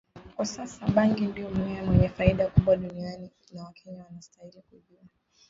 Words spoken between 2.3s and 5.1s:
kubwa duniani na wakenya wanastahili kujua